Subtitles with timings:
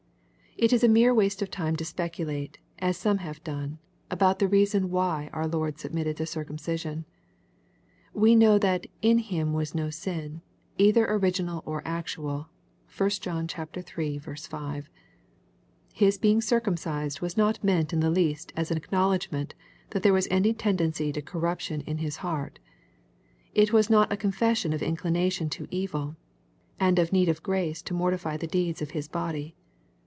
[0.57, 3.79] It is a mere waste of time to speculate, as some have done,
[4.11, 7.05] about the reason why our Lord submitted to circumcision.
[8.13, 10.41] We know that "in Him was no sin,"
[10.77, 12.49] either original or actual.
[12.95, 13.47] (1 John
[13.97, 14.19] iii.
[14.19, 14.89] 5.)
[15.93, 19.55] His being circumcised was not meant in the least as an acknowl i edgment
[19.91, 22.59] that there was any tendency to corruption in His heart.
[23.55, 26.17] It was not a confession of inclination to evil,
[26.79, 29.55] and of need of grace to mortify the deeds of His body.